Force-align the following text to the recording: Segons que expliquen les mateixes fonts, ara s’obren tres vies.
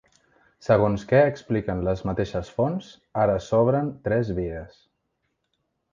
Segons 0.67 1.03
que 1.11 1.19
expliquen 1.33 1.83
les 1.89 2.01
mateixes 2.11 2.51
fonts, 2.55 2.89
ara 3.27 3.37
s’obren 3.49 3.93
tres 4.09 4.33
vies. 4.41 4.85